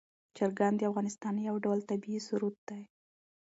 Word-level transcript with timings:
چرګان 0.35 0.73
د 0.77 0.81
افغانستان 0.89 1.33
یو 1.47 1.55
ډول 1.65 1.79
طبعي 1.89 2.17
ثروت 2.27 2.57
دی. 2.69 2.81